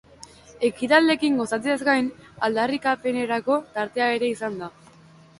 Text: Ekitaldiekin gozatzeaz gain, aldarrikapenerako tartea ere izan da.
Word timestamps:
Ekitaldiekin 0.67 1.35
gozatzeaz 1.41 1.75
gain, 1.89 2.07
aldarrikapenerako 2.47 3.57
tartea 3.75 4.07
ere 4.15 4.31
izan 4.37 4.57
da. 4.63 4.71